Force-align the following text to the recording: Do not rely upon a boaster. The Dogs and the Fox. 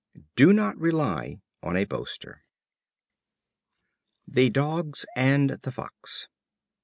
Do 0.35 0.51
not 0.51 0.75
rely 0.79 1.41
upon 1.61 1.77
a 1.77 1.85
boaster. 1.85 2.41
The 4.27 4.49
Dogs 4.49 5.05
and 5.15 5.51
the 5.51 5.71
Fox. 5.71 6.27